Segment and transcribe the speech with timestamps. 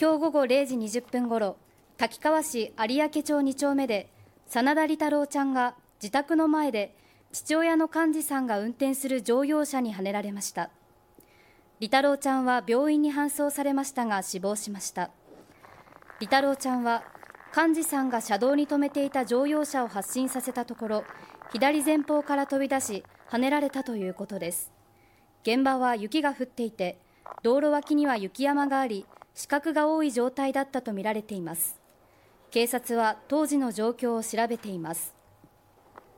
[0.00, 1.56] 今日午後0時20分ごろ
[1.98, 4.08] 滝川市有明町2丁目で
[4.48, 6.96] 真田理太郎ちゃんが自宅の前で
[7.30, 10.70] 父親の寛治さんが運転する乗用車にはねられました。
[11.80, 15.10] 理太郎ちゃんは病院に搬送されましたが死亡しました。
[16.20, 17.02] 理太郎ちゃんは
[17.52, 21.04] 寛治さんが車道に止めていた乗用車を発進させたところ
[21.52, 24.72] 左前方から飛び出しはねられたということです。
[25.42, 26.98] 現場は雪が降っていて
[27.42, 29.04] 道路脇には雪山があり
[29.34, 31.80] 死角が多い状態だったとみられています。
[32.50, 35.14] 警察は当時の状況を調べています。